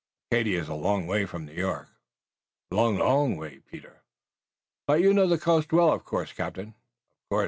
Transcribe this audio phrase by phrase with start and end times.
[0.31, 1.87] Acadia is a long way from New York."
[2.71, 4.01] "A long, long way, Peter."
[4.87, 6.69] "But you know the coast well, of course, captain?"
[7.11, 7.39] "Of course.